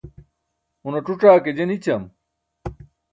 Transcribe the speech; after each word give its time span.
un 0.87 0.97
ac̣uc̣aa 0.99 1.43
ke 1.43 1.51
je 1.57 1.65
nićam 1.67 2.03